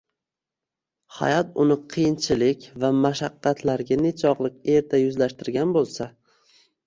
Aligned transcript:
Hayot 1.17 1.51
uni 1.63 1.75
qiyinchilik 1.95 2.65
va 2.85 2.89
mashaqqatlarga 3.03 3.99
nechog’lik 4.07 4.57
erta 4.79 5.03
yuzlashtirgan 5.03 5.77
bo’lsa 5.79 6.09